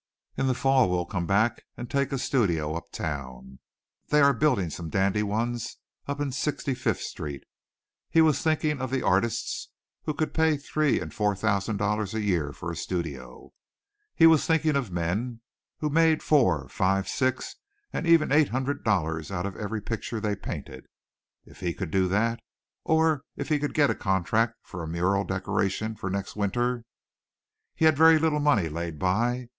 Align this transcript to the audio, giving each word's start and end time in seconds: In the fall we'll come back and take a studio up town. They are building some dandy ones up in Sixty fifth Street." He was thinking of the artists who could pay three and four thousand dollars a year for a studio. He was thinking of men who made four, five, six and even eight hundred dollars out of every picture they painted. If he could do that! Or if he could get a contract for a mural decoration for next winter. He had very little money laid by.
In 0.35 0.47
the 0.47 0.55
fall 0.55 0.89
we'll 0.89 1.05
come 1.05 1.27
back 1.27 1.61
and 1.77 1.87
take 1.87 2.11
a 2.11 2.17
studio 2.17 2.73
up 2.73 2.91
town. 2.91 3.59
They 4.07 4.19
are 4.19 4.33
building 4.33 4.71
some 4.71 4.89
dandy 4.89 5.21
ones 5.21 5.77
up 6.07 6.19
in 6.19 6.31
Sixty 6.31 6.73
fifth 6.73 7.01
Street." 7.01 7.43
He 8.09 8.19
was 8.19 8.41
thinking 8.41 8.81
of 8.81 8.89
the 8.89 9.03
artists 9.03 9.69
who 10.05 10.15
could 10.15 10.33
pay 10.33 10.57
three 10.57 10.99
and 10.99 11.13
four 11.13 11.35
thousand 11.35 11.77
dollars 11.77 12.15
a 12.15 12.19
year 12.21 12.51
for 12.51 12.71
a 12.71 12.75
studio. 12.75 13.51
He 14.15 14.25
was 14.25 14.43
thinking 14.47 14.75
of 14.75 14.89
men 14.91 15.41
who 15.81 15.89
made 15.91 16.23
four, 16.23 16.67
five, 16.67 17.07
six 17.07 17.57
and 17.93 18.07
even 18.07 18.31
eight 18.31 18.49
hundred 18.49 18.83
dollars 18.83 19.29
out 19.29 19.45
of 19.45 19.55
every 19.55 19.81
picture 19.83 20.19
they 20.19 20.35
painted. 20.35 20.87
If 21.45 21.59
he 21.59 21.75
could 21.75 21.91
do 21.91 22.07
that! 22.07 22.39
Or 22.83 23.21
if 23.35 23.49
he 23.49 23.59
could 23.59 23.75
get 23.75 23.91
a 23.91 23.93
contract 23.93 24.55
for 24.63 24.81
a 24.81 24.87
mural 24.87 25.25
decoration 25.25 25.95
for 25.95 26.09
next 26.09 26.35
winter. 26.35 26.85
He 27.75 27.85
had 27.85 27.95
very 27.97 28.17
little 28.17 28.39
money 28.39 28.67
laid 28.67 28.97
by. 28.97 29.49